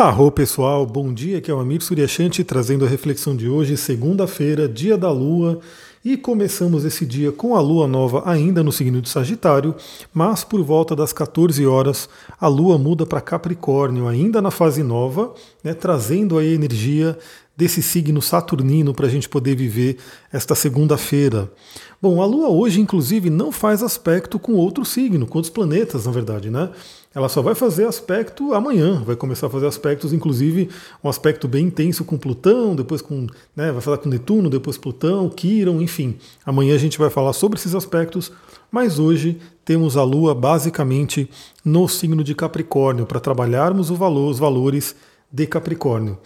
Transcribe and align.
Arro 0.00 0.30
pessoal, 0.30 0.86
bom 0.86 1.12
dia, 1.12 1.36
aqui 1.36 1.50
é 1.50 1.54
o 1.54 1.60
Amir 1.60 1.82
Suryashanti 1.82 2.42
trazendo 2.42 2.86
a 2.86 2.88
reflexão 2.88 3.36
de 3.36 3.50
hoje, 3.50 3.76
segunda-feira, 3.76 4.66
dia 4.66 4.96
da 4.96 5.12
Lua, 5.12 5.60
e 6.02 6.16
começamos 6.16 6.86
esse 6.86 7.04
dia 7.04 7.30
com 7.30 7.54
a 7.54 7.60
Lua 7.60 7.86
nova 7.86 8.22
ainda 8.24 8.62
no 8.62 8.72
signo 8.72 9.02
de 9.02 9.10
Sagitário, 9.10 9.74
mas 10.10 10.42
por 10.42 10.62
volta 10.62 10.96
das 10.96 11.12
14 11.12 11.66
horas 11.66 12.08
a 12.40 12.48
Lua 12.48 12.78
muda 12.78 13.04
para 13.04 13.20
Capricórnio, 13.20 14.08
ainda 14.08 14.40
na 14.40 14.50
fase 14.50 14.82
nova, 14.82 15.34
né, 15.62 15.74
trazendo 15.74 16.38
a 16.38 16.44
energia 16.46 17.18
desse 17.54 17.82
signo 17.82 18.22
saturnino 18.22 18.94
para 18.94 19.06
a 19.06 19.10
gente 19.10 19.28
poder 19.28 19.54
viver 19.54 19.98
esta 20.32 20.54
segunda-feira. 20.54 21.52
Bom, 22.00 22.22
a 22.22 22.24
Lua 22.24 22.48
hoje, 22.48 22.80
inclusive, 22.80 23.28
não 23.28 23.52
faz 23.52 23.82
aspecto 23.82 24.38
com 24.38 24.54
outro 24.54 24.82
signo, 24.82 25.26
com 25.26 25.36
outros 25.36 25.52
planetas, 25.52 26.06
na 26.06 26.10
verdade, 26.10 26.48
né? 26.48 26.70
Ela 27.12 27.28
só 27.28 27.42
vai 27.42 27.56
fazer 27.56 27.86
aspecto 27.86 28.54
amanhã, 28.54 29.02
vai 29.04 29.16
começar 29.16 29.48
a 29.48 29.50
fazer 29.50 29.66
aspectos, 29.66 30.12
inclusive 30.12 30.68
um 31.02 31.08
aspecto 31.08 31.48
bem 31.48 31.66
intenso 31.66 32.04
com 32.04 32.16
Plutão, 32.16 32.76
depois 32.76 33.02
com, 33.02 33.26
né, 33.56 33.72
vai 33.72 33.80
falar 33.80 33.98
com 33.98 34.08
Netuno, 34.08 34.48
depois 34.48 34.78
Plutão, 34.78 35.28
Quiron, 35.28 35.80
enfim. 35.80 36.16
Amanhã 36.46 36.72
a 36.72 36.78
gente 36.78 36.98
vai 36.98 37.10
falar 37.10 37.32
sobre 37.32 37.58
esses 37.58 37.74
aspectos, 37.74 38.30
mas 38.70 39.00
hoje 39.00 39.40
temos 39.64 39.96
a 39.96 40.04
Lua 40.04 40.36
basicamente 40.36 41.28
no 41.64 41.88
signo 41.88 42.22
de 42.22 42.32
Capricórnio 42.32 43.06
para 43.06 43.18
trabalharmos 43.18 43.90
valor, 43.96 44.30
os 44.30 44.38
valores 44.38 44.94
de 45.32 45.48
Capricórnio. 45.48 46.16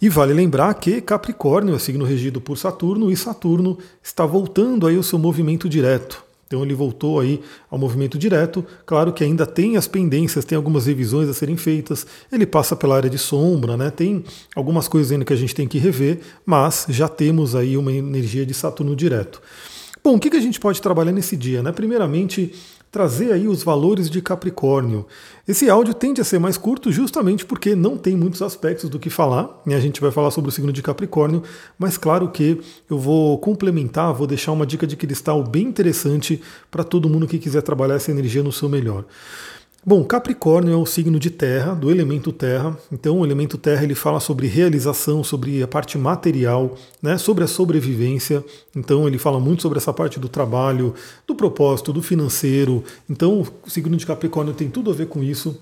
E 0.00 0.10
vale 0.10 0.34
lembrar 0.34 0.74
que 0.74 1.00
Capricórnio 1.00 1.74
é 1.74 1.78
signo 1.78 2.04
regido 2.04 2.38
por 2.38 2.58
Saturno 2.58 3.10
e 3.10 3.16
Saturno 3.16 3.78
está 4.02 4.26
voltando 4.26 4.86
aí 4.86 4.98
o 4.98 5.02
seu 5.02 5.18
movimento 5.18 5.70
direto. 5.70 6.27
Então 6.48 6.64
ele 6.64 6.74
voltou 6.74 7.20
aí 7.20 7.42
ao 7.70 7.78
movimento 7.78 8.18
direto. 8.18 8.64
Claro 8.86 9.12
que 9.12 9.22
ainda 9.22 9.46
tem 9.46 9.76
as 9.76 9.86
pendências, 9.86 10.46
tem 10.46 10.56
algumas 10.56 10.86
revisões 10.86 11.28
a 11.28 11.34
serem 11.34 11.58
feitas. 11.58 12.06
Ele 12.32 12.46
passa 12.46 12.74
pela 12.74 12.96
área 12.96 13.10
de 13.10 13.18
sombra, 13.18 13.76
né? 13.76 13.90
Tem 13.90 14.24
algumas 14.56 14.88
coisas 14.88 15.12
ainda 15.12 15.26
que 15.26 15.32
a 15.32 15.36
gente 15.36 15.54
tem 15.54 15.68
que 15.68 15.78
rever, 15.78 16.20
mas 16.46 16.86
já 16.88 17.06
temos 17.06 17.54
aí 17.54 17.76
uma 17.76 17.92
energia 17.92 18.46
de 18.46 18.54
Saturno 18.54 18.96
direto. 18.96 19.42
Bom, 20.02 20.16
o 20.16 20.18
que 20.18 20.34
a 20.34 20.40
gente 20.40 20.58
pode 20.58 20.80
trabalhar 20.80 21.12
nesse 21.12 21.36
dia? 21.36 21.62
Né? 21.62 21.70
Primeiramente, 21.70 22.54
trazer 22.90 23.32
aí 23.32 23.46
os 23.46 23.62
valores 23.62 24.08
de 24.08 24.22
Capricórnio. 24.22 25.06
Esse 25.46 25.68
áudio 25.68 25.94
tende 25.94 26.20
a 26.20 26.24
ser 26.24 26.38
mais 26.38 26.56
curto 26.56 26.90
justamente 26.90 27.44
porque 27.44 27.74
não 27.74 27.96
tem 27.96 28.16
muitos 28.16 28.42
aspectos 28.42 28.88
do 28.88 28.98
que 28.98 29.10
falar, 29.10 29.62
e 29.66 29.74
a 29.74 29.80
gente 29.80 30.00
vai 30.00 30.10
falar 30.10 30.30
sobre 30.30 30.48
o 30.48 30.52
signo 30.52 30.72
de 30.72 30.82
Capricórnio, 30.82 31.42
mas 31.78 31.98
claro 31.98 32.30
que 32.30 32.60
eu 32.88 32.98
vou 32.98 33.38
complementar, 33.38 34.12
vou 34.14 34.26
deixar 34.26 34.52
uma 34.52 34.66
dica 34.66 34.86
de 34.86 34.96
cristal 34.96 35.42
bem 35.44 35.66
interessante 35.66 36.40
para 36.70 36.84
todo 36.84 37.08
mundo 37.08 37.26
que 37.26 37.38
quiser 37.38 37.62
trabalhar 37.62 37.96
essa 37.96 38.10
energia 38.10 38.42
no 38.42 38.52
seu 38.52 38.68
melhor. 38.68 39.04
Bom, 39.88 40.04
Capricórnio 40.04 40.74
é 40.74 40.76
um 40.76 40.84
signo 40.84 41.18
de 41.18 41.30
terra, 41.30 41.72
do 41.72 41.90
elemento 41.90 42.30
terra. 42.30 42.76
Então, 42.92 43.20
o 43.20 43.24
elemento 43.24 43.56
terra 43.56 43.84
ele 43.84 43.94
fala 43.94 44.20
sobre 44.20 44.46
realização, 44.46 45.24
sobre 45.24 45.62
a 45.62 45.66
parte 45.66 45.96
material, 45.96 46.74
né, 47.00 47.16
sobre 47.16 47.42
a 47.42 47.46
sobrevivência. 47.46 48.44
Então, 48.76 49.08
ele 49.08 49.16
fala 49.16 49.40
muito 49.40 49.62
sobre 49.62 49.78
essa 49.78 49.90
parte 49.90 50.20
do 50.20 50.28
trabalho, 50.28 50.92
do 51.26 51.34
propósito, 51.34 51.90
do 51.90 52.02
financeiro. 52.02 52.84
Então, 53.08 53.46
o 53.66 53.70
signo 53.70 53.96
de 53.96 54.04
Capricórnio 54.04 54.52
tem 54.52 54.68
tudo 54.68 54.90
a 54.90 54.94
ver 54.94 55.06
com 55.06 55.22
isso. 55.22 55.58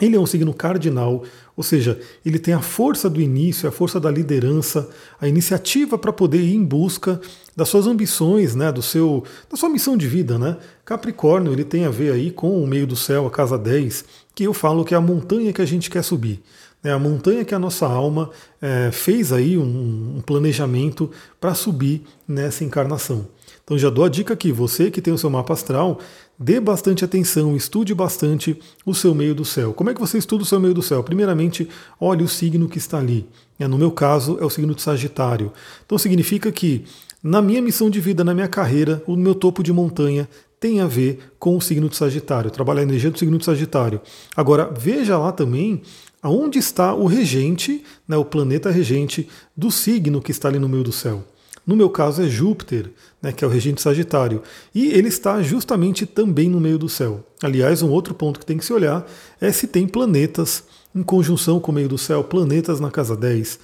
Ele 0.00 0.16
é 0.16 0.20
um 0.20 0.26
signo 0.26 0.52
cardinal, 0.52 1.22
ou 1.56 1.62
seja, 1.62 2.00
ele 2.26 2.38
tem 2.38 2.52
a 2.52 2.60
força 2.60 3.08
do 3.08 3.20
início, 3.20 3.68
a 3.68 3.72
força 3.72 4.00
da 4.00 4.10
liderança, 4.10 4.88
a 5.20 5.28
iniciativa 5.28 5.96
para 5.96 6.12
poder 6.12 6.40
ir 6.40 6.54
em 6.54 6.64
busca 6.64 7.20
das 7.54 7.68
suas 7.68 7.86
ambições, 7.86 8.56
né, 8.56 8.72
do 8.72 8.82
seu, 8.82 9.22
da 9.48 9.56
sua 9.56 9.68
missão 9.68 9.96
de 9.96 10.08
vida. 10.08 10.36
Né? 10.36 10.56
Capricórnio 10.84 11.52
ele 11.52 11.64
tem 11.64 11.84
a 11.84 11.90
ver 11.90 12.12
aí 12.12 12.32
com 12.32 12.62
o 12.62 12.66
meio 12.66 12.86
do 12.86 12.96
céu, 12.96 13.26
a 13.26 13.30
casa 13.30 13.56
10, 13.56 14.04
que 14.34 14.44
eu 14.44 14.52
falo 14.52 14.84
que 14.84 14.94
é 14.94 14.96
a 14.96 15.00
montanha 15.00 15.52
que 15.52 15.62
a 15.62 15.66
gente 15.66 15.88
quer 15.88 16.02
subir. 16.02 16.42
É 16.82 16.90
a 16.90 16.98
montanha 16.98 17.44
que 17.44 17.54
a 17.54 17.58
nossa 17.58 17.86
alma 17.86 18.30
é, 18.60 18.90
fez 18.92 19.32
aí 19.32 19.56
um, 19.56 20.16
um 20.18 20.20
planejamento 20.20 21.10
para 21.40 21.54
subir 21.54 22.02
nessa 22.28 22.62
encarnação. 22.62 23.26
Então 23.64 23.78
já 23.78 23.88
dou 23.88 24.04
a 24.04 24.08
dica 24.10 24.34
aqui, 24.34 24.52
você 24.52 24.90
que 24.90 25.00
tem 25.00 25.14
o 25.14 25.16
seu 25.16 25.30
mapa 25.30 25.54
astral, 25.54 25.98
dê 26.38 26.60
bastante 26.60 27.04
atenção, 27.04 27.54
estude 27.56 27.94
bastante 27.94 28.58
o 28.84 28.94
seu 28.94 29.14
meio 29.14 29.34
do 29.34 29.44
céu. 29.44 29.72
Como 29.72 29.90
é 29.90 29.94
que 29.94 30.00
você 30.00 30.18
estuda 30.18 30.42
o 30.42 30.46
seu 30.46 30.58
meio 30.58 30.74
do 30.74 30.82
céu? 30.82 31.02
Primeiramente, 31.02 31.68
olhe 32.00 32.22
o 32.22 32.28
signo 32.28 32.68
que 32.68 32.78
está 32.78 32.98
ali. 32.98 33.26
É, 33.58 33.68
no 33.68 33.78
meu 33.78 33.90
caso, 33.90 34.36
é 34.40 34.44
o 34.44 34.50
signo 34.50 34.74
de 34.74 34.82
Sagitário. 34.82 35.52
Então 35.86 35.96
significa 35.96 36.50
que 36.50 36.84
na 37.22 37.40
minha 37.40 37.62
missão 37.62 37.88
de 37.88 38.00
vida, 38.00 38.22
na 38.24 38.34
minha 38.34 38.48
carreira, 38.48 39.02
o 39.06 39.16
meu 39.16 39.34
topo 39.34 39.62
de 39.62 39.72
montanha 39.72 40.28
tem 40.60 40.80
a 40.80 40.86
ver 40.86 41.32
com 41.38 41.56
o 41.56 41.60
signo 41.60 41.88
de 41.88 41.96
Sagitário, 41.96 42.50
trabalhar 42.50 42.80
a 42.80 42.84
energia 42.84 43.10
do 43.10 43.18
signo 43.18 43.38
de 43.38 43.44
Sagitário. 43.44 44.00
Agora, 44.36 44.72
veja 44.76 45.18
lá 45.18 45.30
também 45.30 45.82
aonde 46.22 46.58
está 46.58 46.94
o 46.94 47.04
regente, 47.04 47.84
né, 48.08 48.16
o 48.16 48.24
planeta 48.24 48.70
regente 48.70 49.28
do 49.54 49.70
signo 49.70 50.22
que 50.22 50.30
está 50.30 50.48
ali 50.48 50.58
no 50.58 50.68
meio 50.68 50.82
do 50.82 50.90
céu. 50.90 51.22
No 51.66 51.74
meu 51.74 51.88
caso 51.88 52.22
é 52.22 52.26
Júpiter, 52.26 52.90
né, 53.22 53.32
que 53.32 53.44
é 53.44 53.46
o 53.46 53.50
regente 53.50 53.80
Sagitário, 53.80 54.42
e 54.74 54.88
ele 54.88 55.08
está 55.08 55.42
justamente 55.42 56.04
também 56.04 56.48
no 56.48 56.60
meio 56.60 56.78
do 56.78 56.88
céu. 56.88 57.24
Aliás, 57.42 57.80
um 57.80 57.90
outro 57.90 58.14
ponto 58.14 58.38
que 58.38 58.46
tem 58.46 58.58
que 58.58 58.64
se 58.64 58.72
olhar 58.72 59.06
é 59.40 59.50
se 59.50 59.66
tem 59.66 59.86
planetas 59.86 60.64
em 60.94 61.02
conjunção 61.02 61.58
com 61.58 61.72
o 61.72 61.74
meio 61.74 61.88
do 61.88 61.98
céu, 61.98 62.22
planetas 62.22 62.80
na 62.80 62.90
casa 62.90 63.16
10. 63.16 63.58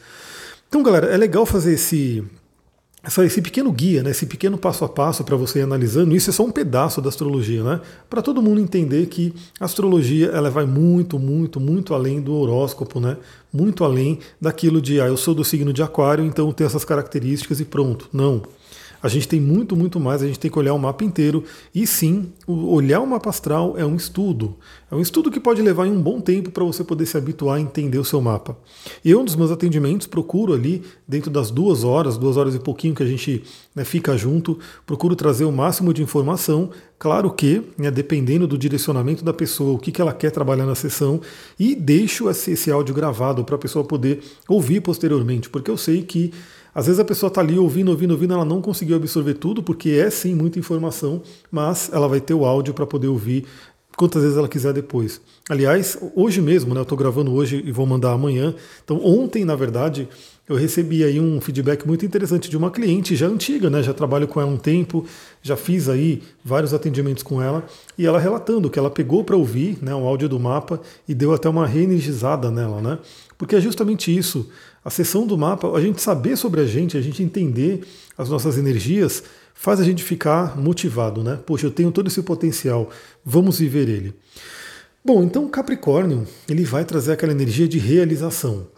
Então, 0.68 0.82
galera, 0.82 1.08
é 1.08 1.16
legal 1.16 1.44
fazer 1.44 1.74
esse, 1.74 2.24
essa, 3.02 3.24
esse 3.24 3.40
pequeno 3.40 3.72
guia, 3.72 4.02
né, 4.02 4.10
esse 4.10 4.26
pequeno 4.26 4.58
passo 4.58 4.84
a 4.84 4.88
passo 4.88 5.24
para 5.24 5.36
você 5.36 5.60
ir 5.60 5.62
analisando, 5.62 6.14
isso 6.14 6.30
é 6.30 6.32
só 6.32 6.44
um 6.44 6.50
pedaço 6.50 7.00
da 7.00 7.08
astrologia, 7.08 7.62
né? 7.62 7.80
Para 8.08 8.20
todo 8.20 8.42
mundo 8.42 8.60
entender 8.60 9.06
que 9.06 9.34
a 9.58 9.64
astrologia 9.64 10.26
ela 10.26 10.50
vai 10.50 10.66
muito, 10.66 11.18
muito, 11.18 11.58
muito 11.58 11.94
além 11.94 12.20
do 12.20 12.34
horóscopo, 12.34 13.00
né? 13.00 13.16
Muito 13.52 13.84
além 13.84 14.18
daquilo 14.40 14.82
de, 14.82 15.00
ah, 15.00 15.06
eu 15.06 15.16
sou 15.16 15.34
do 15.34 15.44
signo 15.44 15.72
de 15.72 15.82
Aquário, 15.82 16.24
então 16.24 16.52
tenho 16.52 16.66
essas 16.66 16.84
características 16.84 17.58
e 17.58 17.64
pronto. 17.64 18.08
Não. 18.12 18.42
A 19.02 19.08
gente 19.08 19.26
tem 19.26 19.40
muito, 19.40 19.74
muito 19.74 19.98
mais, 19.98 20.22
a 20.22 20.26
gente 20.26 20.38
tem 20.38 20.50
que 20.50 20.58
olhar 20.58 20.74
o 20.74 20.78
mapa 20.78 21.04
inteiro. 21.04 21.44
E 21.74 21.86
sim, 21.86 22.32
olhar 22.46 23.00
o 23.00 23.06
mapa 23.06 23.30
astral 23.30 23.74
é 23.78 23.84
um 23.84 23.96
estudo. 23.96 24.56
É 24.90 24.94
um 24.94 25.00
estudo 25.00 25.30
que 25.30 25.40
pode 25.40 25.62
levar 25.62 25.86
um 25.86 26.00
bom 26.00 26.20
tempo 26.20 26.50
para 26.50 26.64
você 26.64 26.84
poder 26.84 27.06
se 27.06 27.16
habituar 27.16 27.56
a 27.56 27.60
entender 27.60 27.98
o 27.98 28.04
seu 28.04 28.20
mapa. 28.20 28.58
E 29.04 29.10
eu, 29.10 29.22
nos 29.22 29.36
meus 29.36 29.50
atendimentos, 29.50 30.06
procuro 30.06 30.52
ali, 30.52 30.82
dentro 31.08 31.30
das 31.30 31.50
duas 31.50 31.82
horas, 31.82 32.18
duas 32.18 32.36
horas 32.36 32.54
e 32.54 32.58
pouquinho 32.58 32.94
que 32.94 33.02
a 33.02 33.06
gente 33.06 33.42
né, 33.74 33.84
fica 33.84 34.16
junto, 34.16 34.58
procuro 34.84 35.16
trazer 35.16 35.44
o 35.44 35.52
máximo 35.52 35.94
de 35.94 36.02
informação. 36.02 36.70
Claro 36.98 37.30
que, 37.30 37.62
né, 37.78 37.90
dependendo 37.90 38.46
do 38.46 38.58
direcionamento 38.58 39.24
da 39.24 39.32
pessoa, 39.32 39.74
o 39.74 39.78
que, 39.78 39.90
que 39.90 40.00
ela 40.00 40.12
quer 40.12 40.30
trabalhar 40.30 40.66
na 40.66 40.74
sessão, 40.74 41.20
e 41.58 41.74
deixo 41.74 42.28
esse, 42.28 42.50
esse 42.52 42.70
áudio 42.70 42.94
gravado 42.94 43.44
para 43.44 43.54
a 43.54 43.58
pessoa 43.58 43.84
poder 43.84 44.20
ouvir 44.46 44.80
posteriormente, 44.80 45.48
porque 45.48 45.70
eu 45.70 45.76
sei 45.78 46.02
que 46.02 46.32
às 46.74 46.86
vezes 46.86 47.00
a 47.00 47.04
pessoa 47.04 47.28
está 47.28 47.40
ali 47.40 47.58
ouvindo, 47.58 47.90
ouvindo, 47.90 48.12
ouvindo, 48.12 48.34
ela 48.34 48.44
não 48.44 48.60
conseguiu 48.60 48.96
absorver 48.96 49.34
tudo, 49.34 49.62
porque 49.62 49.90
é 49.90 50.10
sim 50.10 50.34
muita 50.34 50.58
informação, 50.58 51.22
mas 51.50 51.90
ela 51.92 52.08
vai 52.08 52.20
ter 52.20 52.34
o 52.34 52.44
áudio 52.44 52.74
para 52.74 52.86
poder 52.86 53.08
ouvir 53.08 53.44
quantas 53.96 54.22
vezes 54.22 54.38
ela 54.38 54.48
quiser 54.48 54.72
depois. 54.72 55.20
Aliás, 55.48 55.98
hoje 56.14 56.40
mesmo, 56.40 56.72
né, 56.72 56.80
eu 56.80 56.84
estou 56.84 56.96
gravando 56.96 57.34
hoje 57.34 57.62
e 57.66 57.72
vou 57.72 57.84
mandar 57.84 58.12
amanhã. 58.12 58.54
Então, 58.82 59.04
ontem, 59.04 59.44
na 59.44 59.54
verdade, 59.54 60.08
eu 60.48 60.56
recebi 60.56 61.04
aí 61.04 61.20
um 61.20 61.40
feedback 61.40 61.86
muito 61.86 62.04
interessante 62.04 62.48
de 62.48 62.56
uma 62.56 62.70
cliente 62.70 63.14
já 63.14 63.26
antiga, 63.26 63.70
né? 63.70 63.82
Já 63.84 63.94
trabalho 63.94 64.26
com 64.26 64.40
ela 64.40 64.50
um 64.50 64.56
tempo, 64.56 65.04
já 65.40 65.56
fiz 65.56 65.88
aí 65.88 66.22
vários 66.44 66.74
atendimentos 66.74 67.22
com 67.22 67.40
ela 67.40 67.64
e 67.96 68.04
ela 68.04 68.18
relatando 68.18 68.68
que 68.68 68.78
ela 68.78 68.90
pegou 68.90 69.22
para 69.22 69.36
ouvir, 69.36 69.78
né, 69.80 69.94
o 69.94 70.04
áudio 70.04 70.28
do 70.28 70.40
mapa 70.40 70.80
e 71.06 71.14
deu 71.14 71.32
até 71.32 71.48
uma 71.48 71.66
reenergizada 71.66 72.50
nela, 72.50 72.80
né? 72.80 72.98
Porque 73.38 73.54
é 73.54 73.60
justamente 73.60 74.16
isso. 74.16 74.48
A 74.84 74.90
sessão 74.90 75.26
do 75.26 75.36
mapa, 75.36 75.70
a 75.72 75.80
gente 75.80 76.00
saber 76.00 76.36
sobre 76.36 76.60
a 76.60 76.66
gente, 76.66 76.96
a 76.96 77.00
gente 77.02 77.22
entender 77.22 77.86
as 78.16 78.30
nossas 78.30 78.56
energias, 78.56 79.22
faz 79.54 79.78
a 79.78 79.84
gente 79.84 80.02
ficar 80.02 80.58
motivado, 80.58 81.22
né? 81.22 81.38
Poxa, 81.44 81.66
eu 81.66 81.70
tenho 81.70 81.92
todo 81.92 82.08
esse 82.08 82.22
potencial, 82.22 82.88
vamos 83.24 83.58
viver 83.58 83.88
ele. 83.88 84.14
Bom, 85.04 85.22
então 85.22 85.48
Capricórnio, 85.48 86.26
ele 86.48 86.64
vai 86.64 86.84
trazer 86.84 87.12
aquela 87.12 87.32
energia 87.32 87.68
de 87.68 87.78
realização. 87.78 88.68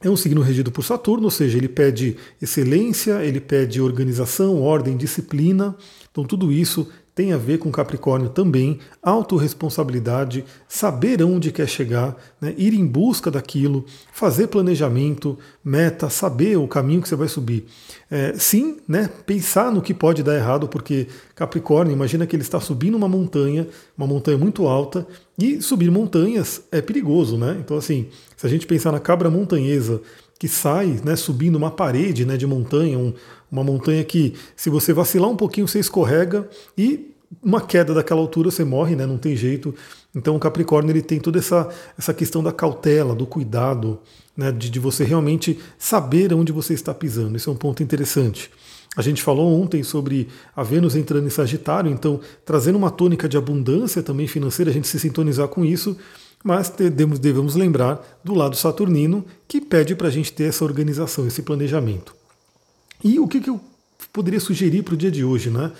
É 0.00 0.08
um 0.08 0.16
signo 0.16 0.40
regido 0.40 0.70
por 0.70 0.84
Saturno, 0.84 1.24
ou 1.24 1.30
seja, 1.30 1.58
ele 1.58 1.68
pede 1.68 2.16
excelência, 2.40 3.24
ele 3.24 3.40
pede 3.40 3.80
organização, 3.80 4.62
ordem, 4.62 4.96
disciplina. 4.96 5.76
Então 6.10 6.24
tudo 6.24 6.52
isso 6.52 6.88
tem 7.18 7.32
a 7.32 7.36
ver 7.36 7.58
com 7.58 7.68
Capricórnio 7.72 8.28
também, 8.28 8.78
autorresponsabilidade, 9.02 10.44
saber 10.68 11.20
onde 11.20 11.50
quer 11.50 11.68
chegar, 11.68 12.16
né, 12.40 12.54
ir 12.56 12.72
em 12.72 12.86
busca 12.86 13.28
daquilo, 13.28 13.84
fazer 14.12 14.46
planejamento, 14.46 15.36
meta, 15.64 16.08
saber 16.08 16.56
o 16.56 16.68
caminho 16.68 17.02
que 17.02 17.08
você 17.08 17.16
vai 17.16 17.26
subir. 17.26 17.66
É, 18.08 18.34
sim, 18.34 18.76
né, 18.86 19.10
pensar 19.26 19.72
no 19.72 19.82
que 19.82 19.92
pode 19.92 20.22
dar 20.22 20.36
errado, 20.36 20.68
porque 20.68 21.08
Capricórnio, 21.34 21.92
imagina 21.92 22.24
que 22.24 22.36
ele 22.36 22.44
está 22.44 22.60
subindo 22.60 22.94
uma 22.94 23.08
montanha, 23.08 23.66
uma 23.96 24.06
montanha 24.06 24.38
muito 24.38 24.68
alta, 24.68 25.04
e 25.36 25.60
subir 25.60 25.90
montanhas 25.90 26.62
é 26.70 26.80
perigoso, 26.80 27.36
né? 27.36 27.56
Então, 27.58 27.76
assim, 27.76 28.06
se 28.36 28.46
a 28.46 28.48
gente 28.48 28.64
pensar 28.64 28.92
na 28.92 29.00
cabra 29.00 29.28
montanhesa 29.28 30.00
que 30.38 30.46
sai 30.46 31.00
né, 31.04 31.16
subindo 31.16 31.56
uma 31.56 31.70
parede 31.70 32.24
né, 32.24 32.36
de 32.36 32.46
montanha, 32.46 32.96
um, 32.96 33.12
uma 33.50 33.64
montanha 33.64 34.04
que, 34.04 34.34
se 34.56 34.70
você 34.70 34.92
vacilar 34.92 35.30
um 35.30 35.36
pouquinho, 35.36 35.66
você 35.66 35.78
escorrega 35.78 36.48
e 36.76 37.14
uma 37.42 37.60
queda 37.60 37.92
daquela 37.94 38.20
altura 38.20 38.50
você 38.50 38.64
morre, 38.64 38.96
né, 38.96 39.06
não 39.06 39.18
tem 39.18 39.36
jeito. 39.36 39.74
Então 40.14 40.36
o 40.36 40.40
Capricórnio 40.40 40.92
ele 40.92 41.02
tem 41.02 41.20
toda 41.20 41.38
essa, 41.38 41.68
essa 41.98 42.14
questão 42.14 42.42
da 42.42 42.52
cautela, 42.52 43.14
do 43.14 43.26
cuidado, 43.26 44.00
né, 44.36 44.50
de, 44.50 44.70
de 44.70 44.78
você 44.80 45.04
realmente 45.04 45.58
saber 45.78 46.32
onde 46.32 46.52
você 46.52 46.74
está 46.74 46.94
pisando. 46.94 47.36
Isso 47.36 47.50
é 47.50 47.52
um 47.52 47.56
ponto 47.56 47.82
interessante. 47.82 48.50
A 48.96 49.02
gente 49.02 49.22
falou 49.22 49.60
ontem 49.60 49.82
sobre 49.82 50.28
a 50.56 50.62
Vênus 50.62 50.96
entrando 50.96 51.26
em 51.26 51.30
Sagitário, 51.30 51.90
então 51.90 52.20
trazendo 52.44 52.76
uma 52.76 52.90
tônica 52.90 53.28
de 53.28 53.36
abundância 53.36 54.02
também 54.02 54.26
financeira, 54.26 54.70
a 54.70 54.74
gente 54.74 54.88
se 54.88 54.98
sintonizar 54.98 55.46
com 55.48 55.64
isso, 55.64 55.96
mas 56.42 56.70
devemos, 56.70 57.18
devemos 57.18 57.54
lembrar 57.54 58.02
do 58.24 58.34
lado 58.34 58.56
saturnino 58.56 59.24
que 59.46 59.60
pede 59.60 59.94
para 59.94 60.08
a 60.08 60.10
gente 60.10 60.32
ter 60.32 60.44
essa 60.44 60.64
organização, 60.64 61.26
esse 61.26 61.42
planejamento. 61.42 62.16
E 63.02 63.18
o 63.20 63.28
que, 63.28 63.40
que 63.40 63.50
eu 63.50 63.60
poderia 64.12 64.40
sugerir 64.40 64.82
para 64.82 64.94
o 64.94 64.96
dia 64.96 65.10
de 65.10 65.24
hoje, 65.24 65.50
né? 65.50 65.72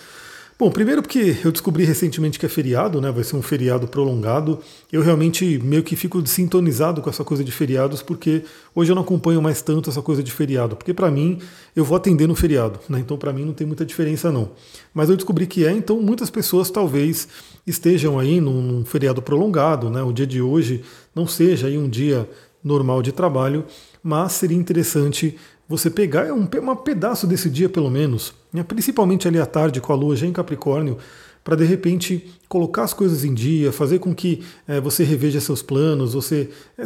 Bom, 0.59 0.73
primeiro 0.73 1.03
porque 1.03 1.37
eu 1.44 1.53
descobri 1.53 1.85
recentemente 1.85 2.37
que 2.37 2.44
é 2.44 2.49
feriado, 2.49 3.00
né? 3.00 3.12
Vai 3.12 3.23
ser 3.23 3.37
um 3.37 3.43
feriado 3.43 3.87
prolongado. 3.87 4.59
Eu 4.91 5.03
realmente 5.03 5.56
meio 5.62 5.85
que 5.85 5.94
fico 5.94 6.26
sintonizado 6.26 7.00
com 7.00 7.09
essa 7.09 7.23
coisa 7.23 7.44
de 7.44 7.53
feriados, 7.53 8.03
porque 8.03 8.43
hoje 8.75 8.91
eu 8.91 8.97
não 8.97 9.03
acompanho 9.03 9.41
mais 9.41 9.62
tanto 9.62 9.88
essa 9.88 10.03
coisa 10.03 10.20
de 10.20 10.32
feriado, 10.32 10.75
porque 10.75 10.93
para 10.93 11.12
mim 11.12 11.38
eu 11.76 11.85
vou 11.85 11.97
atender 11.97 12.26
no 12.26 12.35
feriado, 12.35 12.81
né? 12.88 12.99
Então 12.99 13.17
para 13.17 13.32
mim 13.32 13.44
não 13.44 13.53
tem 13.53 13.65
muita 13.65 13.87
diferença 13.87 14.32
não. 14.32 14.50
Mas 14.93 15.09
eu 15.09 15.15
descobri 15.15 15.47
que 15.47 15.65
é, 15.65 15.70
então 15.70 16.03
muitas 16.03 16.29
pessoas 16.29 16.70
talvez 16.70 17.29
estejam 17.65 18.19
aí 18.19 18.41
num, 18.41 18.61
num 18.61 18.85
feriado 18.85 19.23
prolongado, 19.23 19.88
né? 19.88 20.03
O 20.03 20.12
dia 20.12 20.26
de 20.26 20.43
hoje 20.43 20.82
não 21.15 21.29
seja 21.29 21.69
aí 21.69 21.79
um 21.79 21.88
dia 21.88 22.29
normal 22.65 23.00
de 23.00 23.12
trabalho, 23.12 23.65
mas 24.03 24.32
seria 24.32 24.56
interessante 24.56 25.37
você 25.69 25.91
pegar 25.91 26.32
um, 26.32 26.43
um 26.43 26.76
pedaço 26.76 27.26
desse 27.26 27.50
dia 27.50 27.69
pelo 27.69 27.91
menos, 27.91 28.32
né, 28.53 28.62
principalmente 28.62 29.29
ali 29.29 29.38
à 29.38 29.47
tarde 29.47 29.81
com 29.81 29.93
a 29.93 29.97
lua 29.97 30.17
já 30.17 30.26
em 30.26 30.32
Capricórnio, 30.32 30.97
para 31.44 31.56
de 31.56 31.65
repente 31.65 32.29
colocar 32.49 32.85
as 32.85 32.93
coisas 32.93 33.25
em 33.25 33.32
dia, 33.32 33.73
fazer 33.73 33.99
com 33.99 34.15
que 34.15 34.43
é, 34.67 34.81
você 34.81 35.03
reveja 35.05 35.41
seus 35.41 35.62
planos, 35.62 36.12
você 36.12 36.50
é, 36.76 36.85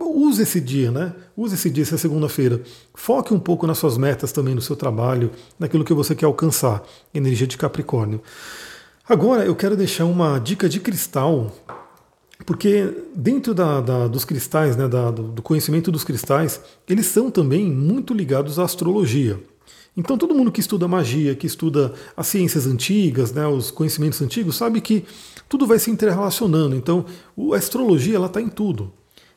use 0.00 0.42
esse 0.42 0.60
dia, 0.60 0.90
né? 0.90 1.12
Use 1.36 1.54
esse 1.54 1.68
dia, 1.68 1.82
essa 1.82 1.98
segunda-feira. 1.98 2.62
Foque 2.94 3.34
um 3.34 3.38
pouco 3.38 3.66
nas 3.66 3.76
suas 3.76 3.98
metas 3.98 4.32
também, 4.32 4.54
no 4.54 4.62
seu 4.62 4.76
trabalho, 4.76 5.30
naquilo 5.58 5.84
que 5.84 5.92
você 5.92 6.14
quer 6.14 6.24
alcançar. 6.24 6.82
Energia 7.12 7.46
de 7.46 7.58
Capricórnio. 7.58 8.22
Agora 9.06 9.44
eu 9.44 9.54
quero 9.54 9.76
deixar 9.76 10.06
uma 10.06 10.38
dica 10.38 10.68
de 10.68 10.80
cristal 10.80 11.52
porque 12.46 12.94
dentro 13.14 13.52
da, 13.52 13.80
da, 13.80 14.06
dos 14.06 14.24
cristais, 14.24 14.76
né, 14.76 14.88
da, 14.88 15.10
do 15.10 15.42
conhecimento 15.42 15.90
dos 15.90 16.04
cristais, 16.04 16.60
eles 16.88 17.06
são 17.06 17.30
também 17.30 17.70
muito 17.70 18.14
ligados 18.14 18.58
à 18.58 18.64
astrologia. 18.64 19.38
Então 19.96 20.16
todo 20.16 20.34
mundo 20.34 20.52
que 20.52 20.60
estuda 20.60 20.86
magia, 20.86 21.34
que 21.34 21.46
estuda 21.46 21.92
as 22.16 22.28
ciências 22.28 22.66
antigas, 22.66 23.32
né, 23.32 23.46
os 23.46 23.72
conhecimentos 23.72 24.22
antigos, 24.22 24.56
sabe 24.56 24.80
que 24.80 25.04
tudo 25.48 25.66
vai 25.66 25.78
se 25.78 25.90
interrelacionando. 25.90 26.76
Então 26.76 27.04
a 27.52 27.56
astrologia 27.56 28.14
ela 28.14 28.26
está 28.26 28.40
em 28.40 28.48
tudo. 28.48 28.92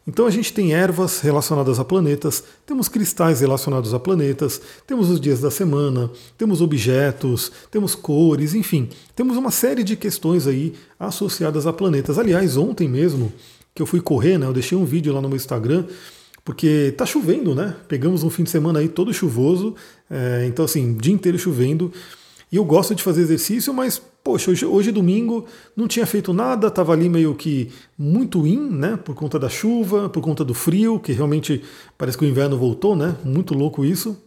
Então 0.08 0.26
a 0.26 0.32
gente 0.32 0.52
tem 0.52 0.74
ervas 0.74 1.20
relacionadas 1.20 1.80
a 1.80 1.86
planetas, 1.86 2.44
temos 2.66 2.88
cristais 2.88 3.42
relacionados 3.42 3.94
a 3.94 4.00
planetas, 4.00 4.60
temos 4.88 5.10
os 5.10 5.22
dias 5.22 5.40
da 5.40 5.52
semana, 5.52 6.10
temos 6.38 6.60
objetos, 6.60 7.52
temos 7.70 7.94
cores, 7.94 8.56
enfim, 8.56 8.90
temos 9.16 9.38
uma 9.38 9.52
série 9.52 9.84
de 9.84 9.96
questões 9.96 10.48
aí 10.48 10.74
associadas 11.00 11.68
a 11.68 11.74
planetas. 11.74 12.18
Aliás, 12.18 12.58
ontem 12.58 12.90
mesmo 12.90 13.32
que 13.76 13.82
eu 13.82 13.86
fui 13.86 14.02
correr, 14.02 14.40
né, 14.40 14.48
eu 14.48 14.54
deixei 14.54 14.78
um 14.78 14.86
vídeo 14.86 15.14
lá 15.14 15.22
no 15.22 15.30
meu 15.30 15.38
Instagram, 15.38 15.86
porque 16.44 16.94
tá 16.98 17.06
chovendo, 17.06 17.54
né? 17.54 17.76
Pegamos 17.88 18.24
um 18.24 18.30
fim 18.30 18.44
de 18.44 18.50
semana 18.50 18.80
aí 18.80 18.90
todo 18.90 19.14
chuvoso, 19.14 19.76
é, 20.10 20.46
então 20.48 20.66
assim, 20.66 20.96
dia 20.96 21.14
inteiro 21.14 21.38
chovendo. 21.38 21.94
E 22.52 22.56
eu 22.56 22.66
gosto 22.66 22.94
de 22.94 23.04
fazer 23.04 23.22
exercício, 23.22 23.74
mas, 23.74 24.02
poxa, 24.24 24.52
hoje, 24.52 24.66
hoje 24.66 24.92
domingo 24.92 25.46
não 25.76 25.88
tinha 25.88 26.06
feito 26.06 26.32
nada, 26.34 26.68
estava 26.68 26.94
ali 26.94 27.10
meio 27.10 27.34
que 27.36 27.72
muito 27.98 28.46
in, 28.46 28.70
né? 28.70 28.98
Por 28.98 29.16
conta 29.16 29.40
da 29.40 29.50
chuva, 29.50 30.10
por 30.10 30.22
conta 30.22 30.44
do 30.44 30.54
frio, 30.54 31.00
que 31.00 31.12
realmente 31.12 31.62
parece 31.98 32.18
que 32.18 32.26
o 32.26 32.28
inverno 32.28 32.58
voltou, 32.58 32.96
né? 32.96 33.16
Muito 33.24 33.54
louco 33.54 33.84
isso. 33.84 34.18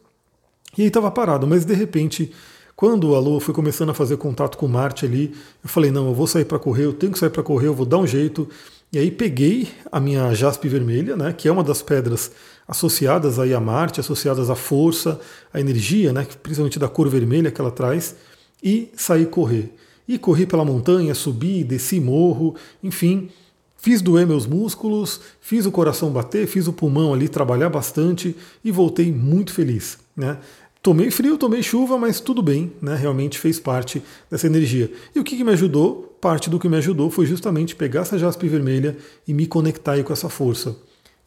E 0.76 0.82
aí 0.82 0.88
estava 0.88 1.10
parado, 1.10 1.46
mas 1.46 1.64
de 1.64 1.74
repente, 1.74 2.32
quando 2.74 3.14
a 3.14 3.20
Lua 3.20 3.40
foi 3.40 3.54
começando 3.54 3.90
a 3.90 3.94
fazer 3.94 4.16
contato 4.16 4.58
com 4.58 4.66
Marte 4.66 5.06
ali, 5.06 5.32
eu 5.62 5.68
falei, 5.68 5.90
não, 5.92 6.08
eu 6.08 6.14
vou 6.14 6.26
sair 6.26 6.44
para 6.44 6.58
correr, 6.58 6.84
eu 6.84 6.92
tenho 6.92 7.12
que 7.12 7.18
sair 7.18 7.30
para 7.30 7.42
correr, 7.42 7.68
eu 7.68 7.74
vou 7.74 7.86
dar 7.86 7.98
um 7.98 8.06
jeito. 8.06 8.48
E 8.92 8.98
aí 8.98 9.10
peguei 9.10 9.68
a 9.90 10.00
minha 10.00 10.32
jaspe 10.34 10.68
vermelha, 10.68 11.16
né, 11.16 11.32
que 11.32 11.48
é 11.48 11.52
uma 11.52 11.62
das 11.62 11.82
pedras 11.82 12.32
associadas 12.66 13.38
aí 13.38 13.54
a 13.54 13.60
Marte, 13.60 14.00
associadas 14.00 14.50
à 14.50 14.56
força, 14.56 15.20
à 15.52 15.60
energia, 15.60 16.12
né, 16.12 16.26
principalmente 16.42 16.78
da 16.78 16.88
cor 16.88 17.08
vermelha 17.08 17.50
que 17.50 17.60
ela 17.60 17.70
traz, 17.70 18.16
e 18.62 18.90
saí 18.96 19.26
correr. 19.26 19.72
E 20.06 20.18
corri 20.18 20.46
pela 20.46 20.64
montanha, 20.64 21.14
subi, 21.14 21.64
desci 21.64 21.98
morro, 22.00 22.54
enfim, 22.82 23.30
fiz 23.76 24.02
doer 24.02 24.26
meus 24.26 24.46
músculos, 24.46 25.20
fiz 25.40 25.66
o 25.66 25.72
coração 25.72 26.10
bater, 26.10 26.46
fiz 26.46 26.66
o 26.66 26.72
pulmão 26.72 27.14
ali 27.14 27.28
trabalhar 27.28 27.70
bastante 27.70 28.36
e 28.64 28.70
voltei 28.70 29.10
muito 29.12 29.52
feliz. 29.52 29.98
Né? 30.16 30.38
Tomei 30.82 31.10
frio, 31.10 31.38
tomei 31.38 31.62
chuva, 31.62 31.96
mas 31.96 32.20
tudo 32.20 32.42
bem, 32.42 32.72
né? 32.82 32.94
realmente 32.94 33.38
fez 33.38 33.58
parte 33.58 34.02
dessa 34.30 34.46
energia. 34.46 34.92
E 35.14 35.20
o 35.20 35.24
que, 35.24 35.36
que 35.36 35.44
me 35.44 35.52
ajudou? 35.52 36.14
parte 36.24 36.48
do 36.48 36.58
que 36.58 36.70
me 36.70 36.78
ajudou 36.78 37.10
foi 37.10 37.26
justamente 37.26 37.76
pegar 37.76 38.00
essa 38.00 38.18
jaspe 38.18 38.48
vermelha 38.48 38.96
e 39.28 39.34
me 39.34 39.46
conectar 39.46 40.02
com 40.02 40.10
essa 40.10 40.30
força. 40.30 40.74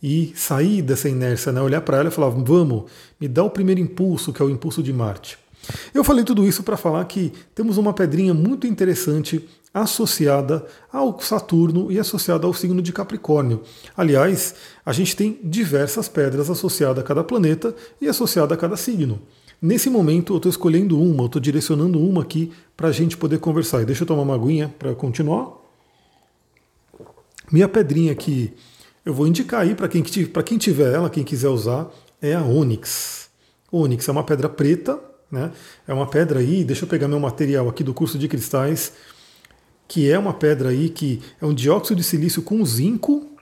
E 0.01 0.33
sair 0.35 0.81
dessa 0.81 1.07
inércia, 1.07 1.51
né? 1.51 1.61
olhar 1.61 1.81
para 1.81 1.97
ela 1.97 2.09
e 2.09 2.11
falar: 2.11 2.29
vamos, 2.29 2.85
me 3.21 3.27
dá 3.27 3.43
o 3.43 3.49
primeiro 3.51 3.79
impulso, 3.79 4.33
que 4.33 4.41
é 4.41 4.45
o 4.45 4.49
impulso 4.49 4.81
de 4.81 4.91
Marte. 4.91 5.37
Eu 5.93 6.03
falei 6.03 6.23
tudo 6.23 6.45
isso 6.45 6.63
para 6.63 6.77
falar 6.77 7.03
que 7.05 7.31
temos 7.53 7.77
uma 7.77 7.93
pedrinha 7.93 8.33
muito 8.33 8.67
interessante 8.67 9.47
associada 9.73 10.65
ao 10.91 11.19
Saturno 11.19 11.91
e 11.91 11.99
associada 11.99 12.47
ao 12.47 12.53
signo 12.53 12.81
de 12.81 12.91
Capricórnio. 12.91 13.61
Aliás, 13.95 14.55
a 14.85 14.91
gente 14.91 15.15
tem 15.15 15.39
diversas 15.43 16.07
pedras 16.07 16.49
associadas 16.49 17.03
a 17.03 17.07
cada 17.07 17.23
planeta 17.23 17.75
e 18.01 18.07
associada 18.07 18.53
a 18.53 18.57
cada 18.57 18.75
signo. 18.75 19.21
Nesse 19.61 19.89
momento 19.89 20.33
eu 20.33 20.37
estou 20.37 20.49
escolhendo 20.49 21.01
uma, 21.01 21.23
eu 21.23 21.27
estou 21.27 21.41
direcionando 21.41 21.99
uma 21.99 22.21
aqui 22.21 22.51
para 22.75 22.89
a 22.89 22.91
gente 22.91 23.17
poder 23.17 23.39
conversar. 23.39 23.81
E 23.81 23.85
deixa 23.85 24.03
eu 24.03 24.07
tomar 24.07 24.21
uma 24.21 24.35
aguinha 24.35 24.73
para 24.77 24.93
continuar. 24.93 25.51
Minha 27.51 27.67
pedrinha 27.67 28.11
aqui, 28.11 28.53
eu 29.05 29.13
vou 29.13 29.25
indicar 29.25 29.61
aí 29.61 29.73
para 29.73 29.87
quem, 29.87 30.03
quem 30.03 30.57
tiver 30.57 30.93
ela, 30.93 31.09
quem 31.09 31.23
quiser 31.23 31.47
usar, 31.47 31.89
é 32.21 32.35
a 32.35 32.43
Onyx. 32.43 33.29
Onyx 33.71 34.07
é 34.07 34.11
uma 34.11 34.23
pedra 34.23 34.49
preta, 34.49 34.99
né? 35.31 35.51
É 35.87 35.93
uma 35.93 36.07
pedra 36.07 36.39
aí, 36.39 36.63
deixa 36.63 36.85
eu 36.85 36.89
pegar 36.89 37.07
meu 37.07 37.19
material 37.19 37.67
aqui 37.67 37.83
do 37.83 37.93
curso 37.93 38.17
de 38.17 38.27
cristais, 38.27 38.93
que 39.87 40.09
é 40.09 40.17
uma 40.17 40.33
pedra 40.33 40.69
aí 40.69 40.89
que 40.89 41.21
é 41.41 41.45
um 41.45 41.53
dióxido 41.53 41.97
de 41.97 42.03
silício 42.03 42.41
com 42.41 42.63
zinco, 42.65 43.37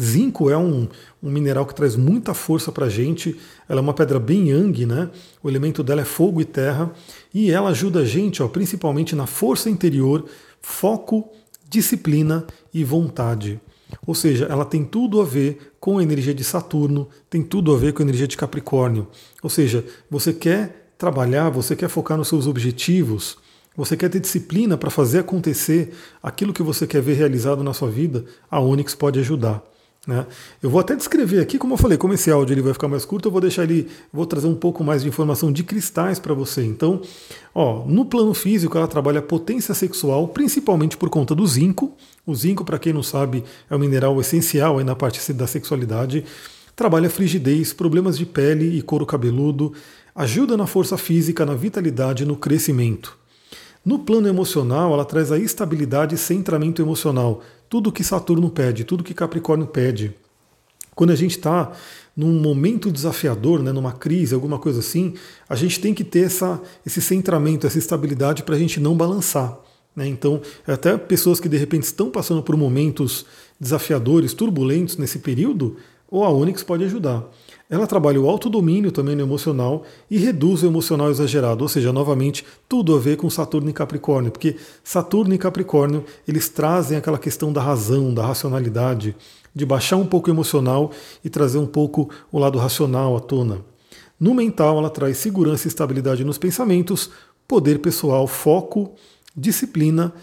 Zinco 0.00 0.50
é 0.50 0.56
um, 0.56 0.88
um 1.22 1.30
mineral 1.30 1.64
que 1.64 1.74
traz 1.74 1.96
muita 1.96 2.34
força 2.34 2.70
para 2.70 2.86
a 2.86 2.88
gente. 2.88 3.36
Ela 3.68 3.80
é 3.80 3.82
uma 3.82 3.94
pedra 3.94 4.18
bem 4.18 4.50
yang, 4.50 4.84
né? 4.86 5.10
O 5.42 5.48
elemento 5.48 5.82
dela 5.82 6.02
é 6.02 6.04
fogo 6.04 6.40
e 6.40 6.44
terra. 6.44 6.92
E 7.32 7.50
ela 7.50 7.70
ajuda 7.70 8.00
a 8.00 8.04
gente, 8.04 8.42
ó, 8.42 8.48
principalmente 8.48 9.16
na 9.16 9.26
força 9.26 9.70
interior, 9.70 10.26
foco, 10.60 11.30
disciplina 11.68 12.46
e 12.72 12.84
vontade. 12.84 13.60
Ou 14.06 14.14
seja, 14.14 14.46
ela 14.46 14.64
tem 14.64 14.84
tudo 14.84 15.20
a 15.20 15.24
ver 15.24 15.74
com 15.80 15.98
a 15.98 16.02
energia 16.02 16.34
de 16.34 16.44
Saturno, 16.44 17.08
tem 17.30 17.42
tudo 17.42 17.72
a 17.72 17.78
ver 17.78 17.92
com 17.92 18.02
a 18.02 18.04
energia 18.04 18.26
de 18.26 18.36
Capricórnio. 18.36 19.06
Ou 19.42 19.48
seja, 19.48 19.84
você 20.10 20.32
quer 20.32 20.85
trabalhar, 20.98 21.50
você 21.50 21.76
quer 21.76 21.88
focar 21.88 22.16
nos 22.16 22.28
seus 22.28 22.46
objetivos, 22.46 23.36
você 23.76 23.96
quer 23.96 24.08
ter 24.08 24.20
disciplina 24.20 24.76
para 24.76 24.90
fazer 24.90 25.18
acontecer 25.18 25.92
aquilo 26.22 26.52
que 26.52 26.62
você 26.62 26.86
quer 26.86 27.02
ver 27.02 27.14
realizado 27.14 27.62
na 27.62 27.74
sua 27.74 27.90
vida, 27.90 28.24
a 28.50 28.60
Onyx 28.60 28.94
pode 28.94 29.18
ajudar. 29.20 29.62
Né? 30.06 30.24
Eu 30.62 30.70
vou 30.70 30.80
até 30.80 30.94
descrever 30.94 31.40
aqui, 31.40 31.58
como 31.58 31.74
eu 31.74 31.78
falei, 31.78 31.98
como 31.98 32.14
esse 32.14 32.30
áudio 32.30 32.54
ele 32.54 32.62
vai 32.62 32.72
ficar 32.72 32.86
mais 32.86 33.04
curto, 33.04 33.26
eu 33.26 33.32
vou 33.32 33.40
deixar 33.40 33.64
ele, 33.64 33.88
vou 34.12 34.24
trazer 34.24 34.46
um 34.46 34.54
pouco 34.54 34.84
mais 34.84 35.02
de 35.02 35.08
informação 35.08 35.50
de 35.50 35.64
cristais 35.64 36.20
para 36.20 36.32
você. 36.32 36.64
Então, 36.64 37.02
ó, 37.52 37.84
no 37.84 38.04
plano 38.04 38.32
físico 38.32 38.78
ela 38.78 38.86
trabalha 38.86 39.20
potência 39.20 39.74
sexual, 39.74 40.28
principalmente 40.28 40.96
por 40.96 41.10
conta 41.10 41.34
do 41.34 41.44
zinco. 41.44 41.92
O 42.24 42.34
zinco, 42.34 42.64
para 42.64 42.78
quem 42.78 42.92
não 42.92 43.02
sabe, 43.02 43.42
é 43.68 43.74
um 43.74 43.78
mineral 43.80 44.18
essencial 44.20 44.78
aí 44.78 44.84
na 44.84 44.94
parte 44.94 45.32
da 45.32 45.46
sexualidade. 45.46 46.24
Trabalha 46.76 47.10
frigidez, 47.10 47.72
problemas 47.72 48.16
de 48.16 48.24
pele 48.24 48.78
e 48.78 48.82
couro 48.82 49.04
cabeludo, 49.04 49.72
ajuda 50.16 50.56
na 50.56 50.66
força 50.66 50.96
física, 50.96 51.44
na 51.44 51.54
vitalidade, 51.54 52.24
no 52.24 52.36
crescimento. 52.36 53.18
No 53.84 53.98
plano 53.98 54.26
emocional, 54.26 54.92
ela 54.94 55.04
traz 55.04 55.30
a 55.30 55.38
estabilidade 55.38 56.14
e 56.14 56.18
centramento 56.18 56.80
emocional, 56.80 57.42
tudo 57.68 57.92
que 57.92 58.02
Saturno 58.02 58.50
pede, 58.50 58.82
tudo 58.82 59.04
que 59.04 59.14
Capricórnio 59.14 59.66
pede. 59.66 60.14
Quando 60.94 61.10
a 61.10 61.14
gente 61.14 61.36
está 61.36 61.70
num 62.16 62.40
momento 62.40 62.90
desafiador, 62.90 63.62
né, 63.62 63.70
numa 63.70 63.92
crise, 63.92 64.34
alguma 64.34 64.58
coisa 64.58 64.80
assim, 64.80 65.12
a 65.46 65.54
gente 65.54 65.78
tem 65.78 65.92
que 65.92 66.02
ter 66.02 66.20
essa, 66.20 66.60
esse 66.84 67.02
centramento, 67.02 67.66
essa 67.66 67.78
estabilidade 67.78 68.42
para 68.42 68.56
a 68.56 68.58
gente 68.58 68.80
não 68.80 68.96
balançar. 68.96 69.58
Né? 69.94 70.08
Então, 70.08 70.40
até 70.66 70.96
pessoas 70.96 71.38
que 71.38 71.48
de 71.48 71.58
repente 71.58 71.84
estão 71.84 72.10
passando 72.10 72.42
por 72.42 72.56
momentos 72.56 73.26
desafiadores, 73.60 74.32
turbulentos 74.32 74.96
nesse 74.96 75.18
período, 75.18 75.76
ou 76.10 76.24
a 76.24 76.30
Onyx 76.30 76.62
pode 76.62 76.84
ajudar. 76.84 77.24
Ela 77.68 77.86
trabalha 77.86 78.20
o 78.20 78.28
autodomínio 78.28 78.92
também 78.92 79.16
no 79.16 79.22
emocional 79.22 79.82
e 80.08 80.18
reduz 80.18 80.62
o 80.62 80.66
emocional 80.66 81.10
exagerado, 81.10 81.64
ou 81.64 81.68
seja, 81.68 81.92
novamente, 81.92 82.44
tudo 82.68 82.94
a 82.94 82.98
ver 82.98 83.16
com 83.16 83.28
Saturno 83.28 83.68
e 83.68 83.72
Capricórnio, 83.72 84.30
porque 84.30 84.56
Saturno 84.84 85.34
e 85.34 85.38
Capricórnio, 85.38 86.04
eles 86.28 86.48
trazem 86.48 86.96
aquela 86.96 87.18
questão 87.18 87.52
da 87.52 87.60
razão, 87.60 88.14
da 88.14 88.24
racionalidade, 88.24 89.16
de 89.52 89.66
baixar 89.66 89.96
um 89.96 90.06
pouco 90.06 90.30
o 90.30 90.32
emocional 90.32 90.92
e 91.24 91.30
trazer 91.30 91.58
um 91.58 91.66
pouco 91.66 92.08
o 92.30 92.38
lado 92.38 92.58
racional 92.58 93.16
à 93.16 93.20
tona. 93.20 93.64
No 94.18 94.32
mental, 94.32 94.78
ela 94.78 94.90
traz 94.90 95.16
segurança 95.18 95.66
e 95.66 95.68
estabilidade 95.68 96.24
nos 96.24 96.38
pensamentos, 96.38 97.10
poder 97.48 97.80
pessoal, 97.80 98.26
foco, 98.26 98.92
disciplina 99.36 100.14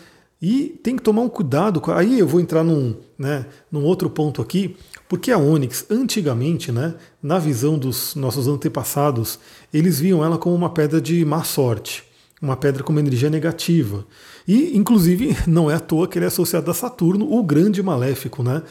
e 0.45 0.77
tem 0.83 0.97
que 0.97 1.01
tomar 1.01 1.21
um 1.21 1.29
cuidado. 1.29 1.81
Aí 1.93 2.19
eu 2.19 2.27
vou 2.27 2.41
entrar 2.41 2.65
num, 2.65 2.97
né, 3.17 3.45
num 3.71 3.81
outro 3.85 4.09
ponto 4.09 4.41
aqui, 4.41 4.75
porque 5.07 5.31
a 5.31 5.37
Onyx, 5.37 5.85
antigamente, 5.89 6.69
né, 6.69 6.95
na 7.21 7.39
visão 7.39 7.79
dos 7.79 8.13
nossos 8.13 8.45
antepassados, 8.45 9.39
eles 9.73 10.01
viam 10.01 10.21
ela 10.21 10.37
como 10.37 10.53
uma 10.53 10.69
pedra 10.69 10.99
de 10.99 11.23
má 11.23 11.45
sorte, 11.45 12.03
uma 12.41 12.57
pedra 12.57 12.83
com 12.83 12.91
uma 12.91 12.99
energia 12.99 13.29
negativa. 13.29 14.05
E, 14.45 14.77
inclusive, 14.77 15.33
não 15.47 15.71
é 15.71 15.75
à 15.75 15.79
toa 15.79 16.09
que 16.09 16.17
ele 16.17 16.25
é 16.25 16.27
associado 16.27 16.69
a 16.69 16.73
Saturno, 16.73 17.33
o 17.33 17.41
grande 17.41 17.81
maléfico, 17.81 18.43
né? 18.43 18.63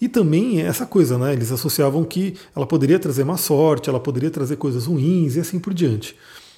E 0.00 0.08
também 0.08 0.62
essa 0.62 0.86
coisa, 0.86 1.18
né? 1.18 1.34
Eles 1.34 1.52
associavam 1.52 2.04
que 2.04 2.36
ela 2.56 2.66
poderia 2.66 2.98
trazer 2.98 3.22
má 3.22 3.36
sorte, 3.36 3.90
ela 3.90 4.00
poderia 4.00 4.30
trazer 4.30 4.56
coisas 4.56 4.86
ruins 4.86 5.36
e 5.36 5.40
assim 5.40 5.58
por 5.58 5.74
diante. 5.74 6.16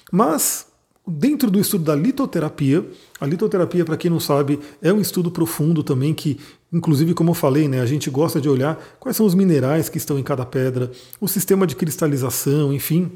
Mas 0.09 0.67
Dentro 1.07 1.51
do 1.51 1.59
estudo 1.59 1.83
da 1.83 1.95
litoterapia, 1.95 2.83
a 3.21 3.27
litoterapia, 3.27 3.85
para 3.85 3.95
quem 3.95 4.09
não 4.09 4.19
sabe, 4.19 4.59
é 4.81 4.91
um 4.91 4.99
estudo 4.99 5.29
profundo 5.29 5.83
também 5.83 6.15
que, 6.15 6.39
inclusive, 6.73 7.13
como 7.13 7.29
eu 7.29 7.35
falei, 7.35 7.67
né, 7.67 7.79
a 7.79 7.85
gente 7.85 8.09
gosta 8.09 8.41
de 8.41 8.49
olhar 8.49 8.83
quais 8.99 9.15
são 9.15 9.25
os 9.25 9.35
minerais 9.35 9.87
que 9.87 9.99
estão 9.99 10.17
em 10.17 10.23
cada 10.23 10.43
pedra, 10.47 10.91
o 11.21 11.27
sistema 11.27 11.67
de 11.67 11.75
cristalização, 11.75 12.73
enfim, 12.73 13.11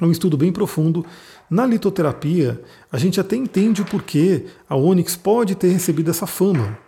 é 0.00 0.04
um 0.04 0.12
estudo 0.12 0.36
bem 0.36 0.52
profundo. 0.52 1.04
Na 1.50 1.66
litoterapia, 1.66 2.62
a 2.90 2.98
gente 2.98 3.18
até 3.18 3.34
entende 3.34 3.82
o 3.82 3.84
porquê 3.84 4.44
a 4.68 4.76
Onyx 4.76 5.16
pode 5.16 5.56
ter 5.56 5.68
recebido 5.68 6.10
essa 6.10 6.26
fama. 6.26 6.78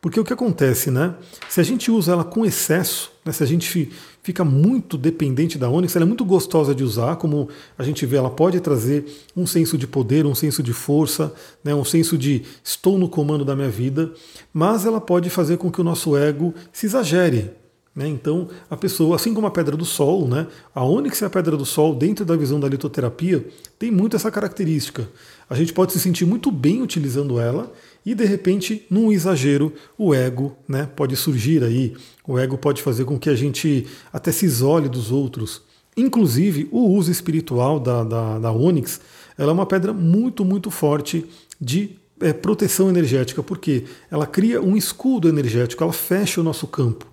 Porque 0.00 0.18
o 0.18 0.24
que 0.24 0.32
acontece, 0.32 0.90
né? 0.90 1.14
Se 1.48 1.60
a 1.60 1.64
gente 1.64 1.90
usa 1.90 2.12
ela 2.12 2.24
com 2.24 2.44
excesso, 2.44 3.12
né, 3.22 3.32
se 3.32 3.42
a 3.42 3.46
gente 3.46 3.92
fica 4.24 4.42
muito 4.42 4.96
dependente 4.96 5.58
da 5.58 5.68
Onyx, 5.68 5.94
ela 5.94 6.06
é 6.06 6.08
muito 6.08 6.24
gostosa 6.24 6.74
de 6.74 6.82
usar, 6.82 7.16
como 7.16 7.50
a 7.76 7.82
gente 7.82 8.06
vê, 8.06 8.16
ela 8.16 8.30
pode 8.30 8.58
trazer 8.58 9.04
um 9.36 9.46
senso 9.46 9.76
de 9.76 9.86
poder, 9.86 10.24
um 10.24 10.34
senso 10.34 10.62
de 10.62 10.72
força, 10.72 11.32
né, 11.62 11.74
um 11.74 11.84
senso 11.84 12.16
de 12.16 12.42
estou 12.64 12.98
no 12.98 13.06
comando 13.06 13.44
da 13.44 13.54
minha 13.54 13.68
vida, 13.68 14.10
mas 14.52 14.86
ela 14.86 14.98
pode 14.98 15.28
fazer 15.28 15.58
com 15.58 15.70
que 15.70 15.78
o 15.78 15.84
nosso 15.84 16.16
ego 16.16 16.54
se 16.72 16.86
exagere. 16.86 17.50
Né? 17.94 18.08
Então, 18.08 18.48
a 18.70 18.76
pessoa, 18.78 19.14
assim 19.14 19.34
como 19.34 19.46
a 19.46 19.50
pedra 19.50 19.76
do 19.76 19.84
sol, 19.84 20.26
né, 20.26 20.46
a 20.74 20.82
Onyx 20.82 21.20
e 21.20 21.24
a 21.26 21.30
pedra 21.30 21.54
do 21.54 21.66
sol, 21.66 21.94
dentro 21.94 22.24
da 22.24 22.34
visão 22.34 22.58
da 22.58 22.66
litoterapia, 22.66 23.46
tem 23.78 23.90
muito 23.90 24.16
essa 24.16 24.30
característica. 24.30 25.06
A 25.50 25.54
gente 25.54 25.74
pode 25.74 25.92
se 25.92 26.00
sentir 26.00 26.24
muito 26.24 26.50
bem 26.50 26.80
utilizando 26.80 27.38
ela 27.38 27.70
e 28.04 28.14
de 28.14 28.24
repente, 28.24 28.84
num 28.90 29.10
exagero, 29.10 29.72
o 29.96 30.14
ego 30.14 30.56
né, 30.68 30.88
pode 30.94 31.16
surgir 31.16 31.64
aí. 31.64 31.94
O 32.26 32.38
ego 32.38 32.58
pode 32.58 32.82
fazer 32.82 33.04
com 33.04 33.18
que 33.18 33.30
a 33.30 33.34
gente 33.34 33.86
até 34.12 34.30
se 34.30 34.44
isole 34.44 34.88
dos 34.88 35.10
outros. 35.10 35.62
Inclusive, 35.96 36.68
o 36.70 36.88
uso 36.88 37.10
espiritual 37.10 37.80
da, 37.80 38.04
da, 38.04 38.38
da 38.38 38.52
Onyx 38.52 39.00
ela 39.38 39.50
é 39.50 39.54
uma 39.54 39.66
pedra 39.66 39.92
muito, 39.92 40.44
muito 40.44 40.70
forte 40.70 41.24
de 41.60 41.96
é, 42.20 42.32
proteção 42.32 42.88
energética, 42.88 43.42
porque 43.42 43.84
ela 44.10 44.26
cria 44.26 44.60
um 44.60 44.76
escudo 44.76 45.28
energético, 45.28 45.82
ela 45.82 45.92
fecha 45.92 46.40
o 46.40 46.44
nosso 46.44 46.66
campo. 46.66 47.06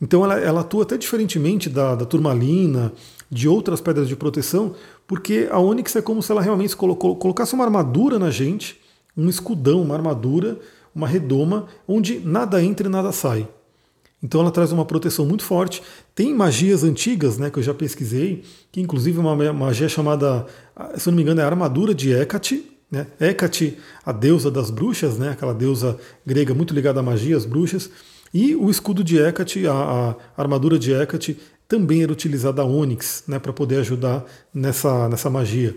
Então 0.00 0.24
ela, 0.24 0.38
ela 0.38 0.60
atua 0.60 0.82
até 0.82 0.98
diferentemente 0.98 1.70
da, 1.70 1.94
da 1.94 2.04
turmalina, 2.04 2.92
de 3.30 3.48
outras 3.48 3.80
pedras 3.80 4.08
de 4.08 4.16
proteção, 4.16 4.74
porque 5.06 5.48
a 5.50 5.58
Onyx 5.58 5.96
é 5.96 6.02
como 6.02 6.22
se 6.22 6.30
ela 6.30 6.42
realmente 6.42 6.76
colocou, 6.76 7.16
colocasse 7.16 7.54
uma 7.54 7.64
armadura 7.64 8.18
na 8.18 8.30
gente 8.30 8.80
um 9.16 9.28
escudão, 9.28 9.82
uma 9.82 9.94
armadura, 9.94 10.58
uma 10.94 11.06
redoma, 11.06 11.66
onde 11.86 12.20
nada 12.20 12.62
entra 12.62 12.86
e 12.86 12.90
nada 12.90 13.12
sai. 13.12 13.48
Então 14.22 14.40
ela 14.40 14.50
traz 14.50 14.72
uma 14.72 14.86
proteção 14.86 15.26
muito 15.26 15.44
forte. 15.44 15.82
Tem 16.14 16.34
magias 16.34 16.82
antigas, 16.82 17.36
né, 17.36 17.50
que 17.50 17.58
eu 17.58 17.62
já 17.62 17.74
pesquisei, 17.74 18.42
que 18.72 18.80
inclusive 18.80 19.18
uma 19.18 19.52
magia 19.52 19.88
chamada, 19.88 20.46
se 20.96 21.06
eu 21.06 21.10
não 21.10 21.16
me 21.16 21.22
engano, 21.22 21.42
é 21.42 21.44
a 21.44 21.46
armadura 21.46 21.94
de 21.94 22.10
Hecate. 22.10 22.64
Né? 22.90 23.06
Hecate, 23.20 23.76
a 24.04 24.12
deusa 24.12 24.50
das 24.50 24.70
bruxas, 24.70 25.18
né, 25.18 25.30
aquela 25.30 25.52
deusa 25.52 25.98
grega 26.24 26.54
muito 26.54 26.72
ligada 26.72 27.00
à 27.00 27.02
magia, 27.02 27.36
às 27.36 27.44
bruxas. 27.44 27.90
E 28.32 28.56
o 28.56 28.70
escudo 28.70 29.04
de 29.04 29.18
Hecate, 29.18 29.66
a, 29.66 29.72
a 30.36 30.42
armadura 30.42 30.78
de 30.78 30.92
Hecate, 30.92 31.38
também 31.68 32.02
era 32.02 32.12
utilizada 32.12 32.62
a 32.62 32.64
Onyx 32.64 33.24
né, 33.28 33.38
para 33.38 33.52
poder 33.52 33.76
ajudar 33.80 34.24
nessa, 34.54 35.06
nessa 35.08 35.28
magia. 35.28 35.76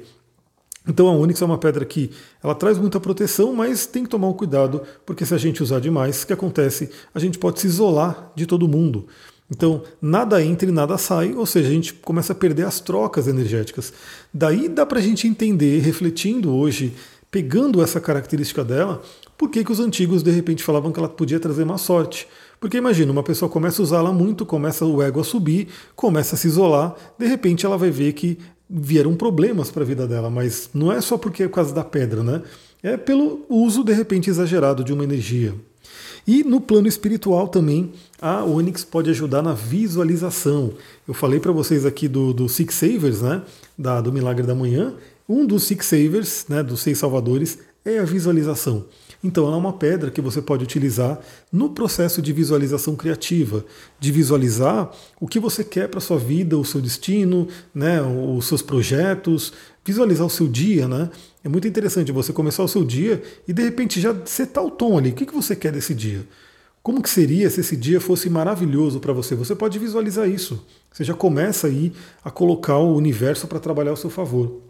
Então 0.88 1.08
a 1.08 1.12
Onyx 1.12 1.42
é 1.42 1.46
uma 1.46 1.58
pedra 1.58 1.84
que 1.86 2.12
ela 2.42 2.56
traz 2.56 2.78
muita 2.78 3.00
proteção, 3.00 3.54
mas 3.54 3.86
tem 3.86 4.04
que 4.04 4.10
tomar 4.10 4.28
um 4.28 4.34
cuidado, 4.34 4.82
porque 5.06 5.26
se 5.26 5.34
a 5.34 5.38
gente 5.38 5.62
usar 5.62 5.80
demais, 5.80 6.24
o 6.24 6.28
que 6.28 6.34
acontece? 6.34 6.90
A 7.14 7.20
gente 7.20 7.38
pode 7.38 7.60
se 7.60 7.68
isolar 7.68 8.32
de 8.36 8.46
todo 8.46 8.68
mundo. 8.68 9.08
Então, 9.50 9.82
nada 10.02 10.44
entra 10.44 10.68
e 10.68 10.72
nada 10.72 10.98
sai, 10.98 11.34
ou 11.34 11.46
seja, 11.46 11.70
a 11.70 11.72
gente 11.72 11.94
começa 11.94 12.34
a 12.34 12.36
perder 12.36 12.66
as 12.66 12.80
trocas 12.80 13.28
energéticas. 13.28 13.94
Daí 14.34 14.68
dá 14.68 14.86
para 14.86 15.00
a 15.00 15.02
gente 15.02 15.28
entender, 15.28 15.80
refletindo 15.80 16.54
hoje, 16.54 16.94
pegando 17.32 17.82
essa 17.82 18.02
característica 18.02 18.64
dela, 18.64 19.02
por 19.38 19.50
que, 19.50 19.64
que 19.64 19.72
os 19.72 19.80
antigos 19.80 20.24
de 20.24 20.32
repente 20.32 20.64
falavam 20.64 20.92
que 20.92 21.00
ela 21.00 21.08
podia 21.08 21.40
trazer 21.40 21.64
má 21.64 21.78
sorte. 21.78 22.28
Porque 22.60 22.78
imagina, 22.78 23.12
uma 23.12 23.24
pessoa 23.24 23.48
começa 23.48 23.82
a 23.82 23.84
usá-la 23.84 24.12
muito, 24.12 24.46
começa 24.46 24.84
o 24.84 25.02
ego 25.02 25.20
a 25.20 25.24
subir, 25.24 25.68
começa 25.96 26.36
a 26.36 26.38
se 26.38 26.48
isolar, 26.48 26.96
de 27.18 27.28
repente 27.28 27.66
ela 27.66 27.78
vai 27.78 27.92
ver 27.92 28.14
que 28.14 28.40
vieram 28.70 29.16
problemas 29.16 29.72
para 29.72 29.84
a 29.84 29.86
vida 29.86 30.08
dela, 30.08 30.30
mas 30.30 30.70
não 30.74 30.92
é 30.92 31.00
só 31.02 31.18
porque 31.18 31.44
é 31.44 31.48
por 31.48 31.56
causa 31.56 31.74
da 31.74 31.84
pedra, 31.84 32.24
né? 32.24 32.42
É 32.84 32.98
pelo 32.98 33.46
uso 33.50 33.84
de 33.84 33.94
repente 33.94 34.30
exagerado 34.30 34.84
de 34.84 34.94
uma 34.94 35.04
energia. 35.04 35.54
E 36.28 36.44
no 36.44 36.60
plano 36.60 36.88
espiritual 36.88 37.48
também, 37.48 37.94
a 38.22 38.44
Onyx 38.44 38.84
pode 38.84 39.10
ajudar 39.10 39.42
na 39.42 39.54
visualização. 39.54 40.74
Eu 41.08 41.14
falei 41.14 41.40
para 41.40 41.54
vocês 41.54 41.86
aqui 41.86 42.08
do, 42.08 42.34
do 42.34 42.50
Six 42.50 42.76
Savers, 42.76 43.22
né? 43.22 43.42
Da, 43.78 44.02
do 44.02 44.12
Milagre 44.12 44.46
da 44.46 44.54
Manhã. 44.54 44.94
Um 45.28 45.46
dos 45.46 45.64
Six 45.64 45.86
Savers, 45.86 46.46
né, 46.50 46.62
dos 46.62 46.82
seis 46.82 46.98
salvadores, 46.98 47.60
é 47.86 48.00
a 48.00 48.04
visualização. 48.04 48.86
Então, 49.24 49.46
ela 49.48 49.56
é 49.56 49.60
uma 49.60 49.74
pedra 49.74 50.12
que 50.12 50.22
você 50.22 50.42
pode 50.42 50.64
utilizar 50.64 51.20
no 51.52 51.72
processo 51.72 52.22
de 52.22 52.32
visualização 52.32 52.96
criativa, 52.96 53.66
de 54.00 54.12
visualizar 54.12 54.92
o 55.20 55.28
que 55.28 55.40
você 55.40 55.64
quer 55.64 55.90
para 55.90 56.00
sua 56.00 56.18
vida, 56.18 56.58
o 56.58 56.64
seu 56.64 56.80
destino, 56.80 57.48
né, 57.74 58.00
os 58.02 58.46
seus 58.46 58.62
projetos, 58.62 59.54
visualizar 59.84 60.26
o 60.26 60.30
seu 60.30 60.48
dia. 60.48 60.88
Né? 60.88 61.10
É 61.44 61.50
muito 61.50 61.68
interessante 61.68 62.12
você 62.12 62.32
começar 62.32 62.64
o 62.64 62.68
seu 62.68 62.84
dia 62.84 63.22
e 63.48 63.54
de 63.54 63.64
repente 63.64 64.00
já 64.00 64.16
setar 64.26 64.64
o 64.64 64.70
tom 64.70 64.98
ali. 64.98 65.10
O 65.10 65.14
que, 65.14 65.26
que 65.26 65.34
você 65.34 65.56
quer 65.56 65.72
desse 65.72 65.96
dia? 65.96 66.26
Como 66.84 67.02
que 67.02 67.10
seria 67.10 67.50
se 67.50 67.60
esse 67.60 67.76
dia 67.76 68.00
fosse 68.00 68.30
maravilhoso 68.30 69.00
para 69.00 69.12
você? 69.12 69.36
Você 69.36 69.54
pode 69.54 69.78
visualizar 69.78 70.30
isso. 70.30 70.66
Você 70.94 71.04
já 71.04 71.14
começa 71.14 71.68
aí 71.68 71.92
a 72.24 72.32
colocar 72.32 72.78
o 72.78 72.96
universo 72.96 73.46
para 73.48 73.60
trabalhar 73.60 73.92
ao 73.92 73.98
seu 73.98 74.10
favor. 74.10 74.62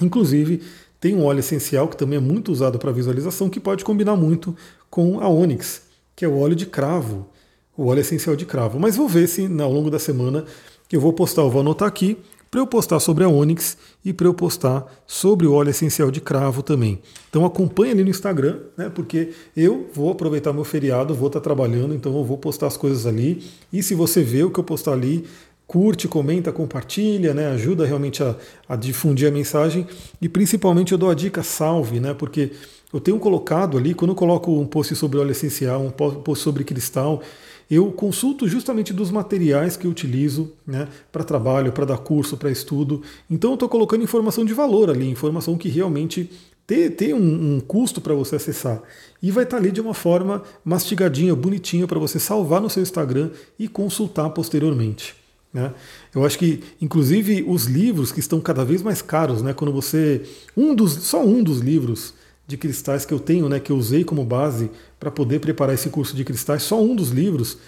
Inclusive, 0.00 0.62
tem 1.00 1.14
um 1.14 1.24
óleo 1.24 1.40
essencial 1.40 1.88
que 1.88 1.96
também 1.96 2.16
é 2.16 2.20
muito 2.20 2.50
usado 2.50 2.78
para 2.78 2.92
visualização, 2.92 3.48
que 3.48 3.60
pode 3.60 3.84
combinar 3.84 4.16
muito 4.16 4.56
com 4.90 5.20
a 5.20 5.28
Onyx, 5.28 5.82
que 6.16 6.24
é 6.24 6.28
o 6.28 6.38
óleo 6.38 6.56
de 6.56 6.66
cravo, 6.66 7.28
o 7.76 7.86
óleo 7.86 8.00
essencial 8.00 8.34
de 8.34 8.44
cravo. 8.44 8.80
Mas 8.80 8.96
vou 8.96 9.08
ver 9.08 9.28
se 9.28 9.46
ao 9.60 9.72
longo 9.72 9.90
da 9.90 9.98
semana 9.98 10.44
eu 10.90 11.00
vou 11.00 11.12
postar, 11.12 11.42
eu 11.42 11.50
vou 11.50 11.60
anotar 11.60 11.86
aqui, 11.86 12.18
para 12.50 12.60
eu 12.60 12.66
postar 12.66 12.98
sobre 12.98 13.24
a 13.24 13.28
Onyx 13.28 13.76
e 14.04 14.12
para 14.12 14.26
eu 14.26 14.32
postar 14.32 14.86
sobre 15.06 15.46
o 15.46 15.52
óleo 15.52 15.70
essencial 15.70 16.10
de 16.10 16.20
cravo 16.20 16.62
também. 16.62 16.98
Então 17.28 17.44
acompanhe 17.44 17.92
ali 17.92 18.02
no 18.02 18.10
Instagram, 18.10 18.60
né, 18.76 18.88
porque 18.88 19.32
eu 19.54 19.88
vou 19.92 20.10
aproveitar 20.10 20.52
meu 20.52 20.64
feriado, 20.64 21.14
vou 21.14 21.26
estar 21.26 21.40
trabalhando, 21.40 21.94
então 21.94 22.16
eu 22.16 22.24
vou 22.24 22.38
postar 22.38 22.68
as 22.68 22.76
coisas 22.76 23.06
ali. 23.06 23.44
E 23.72 23.82
se 23.82 23.94
você 23.94 24.22
vê 24.22 24.42
o 24.42 24.50
que 24.50 24.58
eu 24.58 24.64
postar 24.64 24.92
ali, 24.92 25.26
curte, 25.68 26.08
comenta, 26.08 26.50
compartilha, 26.50 27.34
né? 27.34 27.48
ajuda 27.48 27.84
realmente 27.84 28.22
a, 28.22 28.34
a, 28.66 28.74
difundir 28.74 29.28
a 29.28 29.30
mensagem 29.30 29.86
e 30.20 30.26
principalmente 30.26 30.92
eu 30.92 30.98
dou 30.98 31.10
a 31.10 31.14
dica 31.14 31.42
salve, 31.42 32.00
né? 32.00 32.14
porque 32.14 32.52
eu 32.90 32.98
tenho 32.98 33.18
colocado 33.18 33.76
ali, 33.76 33.92
quando 33.92 34.12
eu 34.12 34.14
coloco 34.14 34.50
um 34.50 34.66
post 34.66 34.96
sobre 34.96 35.18
óleo 35.18 35.30
essencial, 35.30 35.82
um 35.82 35.90
post 35.90 36.42
sobre 36.42 36.64
cristal, 36.64 37.22
eu 37.70 37.92
consulto 37.92 38.48
justamente 38.48 38.94
dos 38.94 39.10
materiais 39.10 39.76
que 39.76 39.86
eu 39.86 39.90
utilizo 39.90 40.50
né, 40.66 40.88
para 41.12 41.22
trabalho, 41.22 41.70
para 41.70 41.84
dar 41.84 41.98
curso, 41.98 42.38
para 42.38 42.50
estudo. 42.50 43.02
Então 43.28 43.50
eu 43.50 43.54
estou 43.54 43.68
colocando 43.68 44.02
informação 44.02 44.46
de 44.46 44.54
valor 44.54 44.88
ali, 44.88 45.06
informação 45.06 45.58
que 45.58 45.68
realmente 45.68 46.30
tem, 46.66 47.12
um, 47.12 47.56
um 47.56 47.60
custo 47.60 48.00
para 48.00 48.14
você 48.14 48.36
acessar. 48.36 48.82
E 49.22 49.30
vai 49.30 49.44
estar 49.44 49.58
tá 49.58 49.62
ali 49.62 49.70
de 49.70 49.82
uma 49.82 49.92
forma 49.92 50.42
mastigadinha, 50.64 51.34
bonitinha 51.34 51.86
para 51.86 51.98
você 51.98 52.18
salvar 52.18 52.62
no 52.62 52.70
seu 52.70 52.82
Instagram 52.82 53.30
e 53.58 53.68
consultar 53.68 54.30
posteriormente. 54.30 55.27
Né? 55.52 55.72
Eu 56.14 56.24
acho 56.24 56.38
que, 56.38 56.62
inclusive, 56.80 57.44
os 57.46 57.64
livros 57.64 58.12
que 58.12 58.20
estão 58.20 58.40
cada 58.40 58.64
vez 58.64 58.82
mais 58.82 59.00
caros, 59.00 59.42
né? 59.42 59.52
quando 59.52 59.72
você. 59.72 60.22
Um 60.56 60.74
dos, 60.74 60.92
só 60.92 61.24
um 61.24 61.42
dos 61.42 61.60
livros 61.60 62.14
de 62.48 62.56
cristais 62.56 63.04
que 63.04 63.12
eu 63.12 63.20
tenho, 63.20 63.46
né, 63.46 63.60
que 63.60 63.70
eu 63.70 63.76
usei 63.76 64.02
como 64.02 64.24
base 64.24 64.70
para 64.98 65.10
poder 65.10 65.38
preparar 65.38 65.74
esse 65.74 65.90
curso 65.90 66.16
de 66.16 66.24
cristais, 66.24 66.62
só 66.62 66.82
um 66.82 66.96
dos 66.96 67.10
livros. 67.10 67.58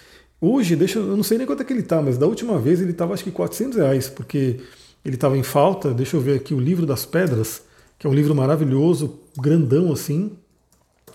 Hoje, 0.41 0.75
deixa, 0.75 0.97
eu 0.97 1.15
não 1.15 1.21
sei 1.21 1.37
nem 1.37 1.45
quanto 1.45 1.61
é 1.61 1.63
que 1.63 1.71
ele 1.71 1.81
está, 1.81 2.01
mas 2.01 2.17
da 2.17 2.25
última 2.25 2.57
vez 2.57 2.81
ele 2.81 2.89
estava 2.89 3.13
acho 3.13 3.23
que 3.23 3.29
400 3.29 3.77
reais, 3.77 4.09
porque 4.09 4.59
ele 5.05 5.13
estava 5.13 5.37
em 5.37 5.43
falta. 5.43 5.93
Deixa 5.93 6.17
eu 6.17 6.21
ver 6.21 6.37
aqui 6.37 6.55
o 6.55 6.59
livro 6.59 6.83
das 6.83 7.05
pedras, 7.05 7.61
que 7.99 8.07
é 8.07 8.09
um 8.09 8.13
livro 8.13 8.33
maravilhoso, 8.33 9.19
grandão 9.37 9.93
assim. 9.93 10.31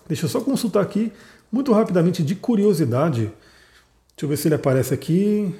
Deixa 0.06 0.26
eu 0.26 0.30
só 0.30 0.40
consultar 0.40 0.80
aqui, 0.80 1.12
muito 1.50 1.72
rapidamente, 1.72 2.22
de 2.22 2.36
curiosidade. 2.36 3.22
Deixa 3.22 4.22
eu 4.22 4.28
ver 4.28 4.36
se 4.36 4.46
ele 4.46 4.54
aparece 4.54 4.94
aqui. 4.94 5.52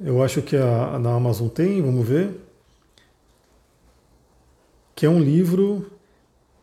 Eu 0.00 0.22
acho 0.22 0.42
que 0.42 0.56
a, 0.56 0.98
na 0.98 1.14
Amazon 1.14 1.48
tem, 1.48 1.82
vamos 1.82 2.06
ver. 2.06 2.30
Que 4.94 5.06
é 5.06 5.08
um 5.10 5.20
livro 5.20 5.86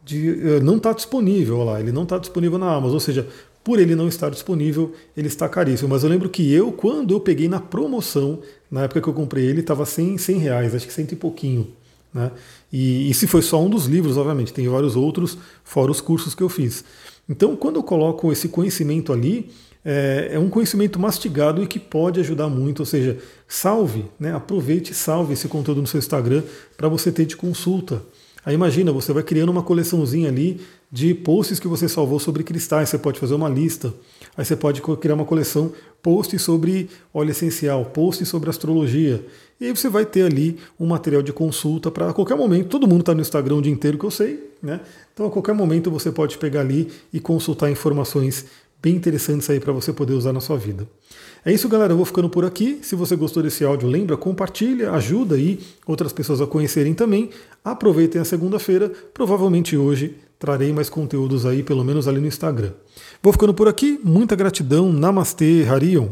de. 0.04 0.30
Eh, 0.30 0.60
não 0.62 0.78
está 0.78 0.94
disponível, 0.94 1.64
lá, 1.64 1.80
ele 1.80 1.92
não 1.92 2.04
está 2.04 2.18
disponível 2.18 2.58
na 2.58 2.74
Amazon, 2.74 2.94
ou 2.94 3.00
seja, 3.00 3.28
por 3.64 3.80
ele 3.80 3.96
não 3.96 4.08
estar 4.08 4.30
disponível, 4.30 4.94
ele 5.18 5.28
está 5.28 5.50
caríssimo. 5.50 5.90
Mas 5.90 6.04
eu 6.04 6.10
lembro 6.10 6.30
que 6.30 6.54
eu, 6.54 6.72
quando 6.72 7.14
eu 7.14 7.20
peguei 7.20 7.50
na 7.50 7.60
promoção, 7.60 8.40
na 8.70 8.84
época 8.84 9.02
que 9.02 9.10
eu 9.10 9.14
comprei 9.14 9.46
ele, 9.46 9.62
estava 9.62 9.86
100, 9.86 10.20
100 10.20 10.38
reais, 10.38 10.76
acho 10.76 10.86
que 10.86 10.94
cento 10.94 11.14
e 11.14 11.16
pouquinho. 11.16 11.68
Né? 12.14 12.32
E, 12.72 13.10
e 13.10 13.14
se 13.16 13.26
foi 13.26 13.42
só 13.42 13.62
um 13.62 13.70
dos 13.70 13.88
livros, 13.88 14.18
obviamente, 14.18 14.54
tem 14.54 14.68
vários 14.68 14.96
outros, 14.96 15.38
fora 15.64 15.90
os 15.92 16.00
cursos 16.00 16.36
que 16.36 16.44
eu 16.44 16.48
fiz. 16.48 16.86
Então, 17.28 17.56
quando 17.56 17.78
eu 17.78 17.84
coloco 17.84 18.32
esse 18.32 18.48
conhecimento 18.48 19.12
ali, 19.12 19.50
é, 19.86 20.32
é, 20.34 20.40
um 20.40 20.50
conhecimento 20.50 21.00
mastigado 21.00 21.64
e 21.64 21.68
que 21.68 21.80
pode 21.80 22.20
ajudar 22.20 22.50
muito, 22.50 22.80
ou 22.80 22.86
seja, 22.86 23.20
salve, 23.48 24.06
né, 24.20 24.34
aproveite 24.34 24.92
e 24.92 24.96
salve 24.96 25.34
esse 25.34 25.48
conteúdo 25.48 25.82
no 25.82 25.88
seu 25.88 26.00
Instagram 26.00 26.42
para 26.76 26.90
você 26.90 27.12
ter 27.12 27.26
de 27.26 27.38
consulta. 27.38 28.02
Aí 28.44 28.54
imagina, 28.54 28.92
você 28.92 29.14
vai 29.14 29.24
criando 29.24 29.50
uma 29.50 29.64
coleçãozinha 29.64 30.30
ali 30.30 30.62
de 30.92 31.14
posts 31.14 31.60
que 31.60 31.68
você 31.68 31.88
salvou 31.88 32.20
sobre 32.20 32.44
cristais, 32.44 32.90
você 32.90 32.98
pode 32.98 33.20
fazer 33.20 33.34
uma 33.34 33.50
lista. 33.50 33.94
Aí 34.38 34.46
você 34.46 34.56
pode 34.56 34.82
criar 34.82 35.16
uma 35.16 35.26
coleção 35.26 35.72
posts 36.02 36.42
sobre 36.44 36.90
óleo 37.12 37.32
essencial, 37.32 37.86
posts 37.86 38.28
sobre 38.28 38.50
astrologia. 38.50 39.26
E 39.60 39.66
aí 39.66 39.76
você 39.76 39.90
vai 39.90 40.06
ter 40.06 40.24
ali 40.24 40.60
um 40.80 40.86
material 40.86 41.24
de 41.24 41.34
consulta 41.34 41.90
para 41.90 42.14
qualquer 42.14 42.36
momento. 42.36 42.68
Todo 42.68 42.88
mundo 42.88 43.00
está 43.00 43.16
no 43.16 43.22
Instagram 43.22 43.56
o 43.56 43.62
dia 43.62 43.72
inteiro 43.72 43.98
que 43.98 44.06
eu 44.06 44.12
sei, 44.12 44.52
né? 44.62 44.82
Então 45.14 45.26
a 45.26 45.32
qualquer 45.32 45.56
momento 45.56 45.90
você 45.90 46.12
pode 46.12 46.38
pegar 46.38 46.60
ali 46.60 46.92
e 47.12 47.20
consultar 47.20 47.72
informações 47.72 48.46
bem 48.86 48.96
interessantes 48.96 49.50
aí 49.50 49.60
para 49.60 49.74
você 49.74 49.92
poder 49.92 50.14
usar 50.14 50.32
na 50.32 50.40
sua 50.40 50.58
vida. 50.58 50.88
É 51.44 51.52
isso, 51.52 51.68
galera. 51.68 51.94
Eu 51.94 51.98
vou 51.98 52.06
ficando 52.06 52.30
por 52.30 52.46
aqui. 52.46 52.78
Se 52.84 52.96
você 52.96 53.16
gostou 53.16 53.42
desse 53.42 53.66
áudio, 53.66 53.90
lembra, 53.90 54.16
compartilha, 54.16 54.92
ajuda 54.92 55.34
aí 55.34 55.60
outras 55.88 56.14
pessoas 56.14 56.40
a 56.40 56.46
conhecerem 56.46 56.94
também. 56.94 57.32
Aproveitem 57.64 58.22
a 58.22 58.26
segunda-feira. 58.26 58.92
Provavelmente 59.12 59.76
hoje 59.76 60.16
trarei 60.38 60.72
mais 60.72 60.88
conteúdos 60.88 61.48
aí, 61.48 61.64
pelo 61.64 61.84
menos 61.84 62.08
ali 62.08 62.22
no 62.22 62.28
Instagram. 62.28 62.74
Vou 63.24 63.34
ficando 63.34 63.56
por 63.56 63.68
aqui. 63.68 64.00
Muita 64.04 64.36
gratidão. 64.36 64.94
Namastê, 64.94 65.66
Harion. 65.68 66.10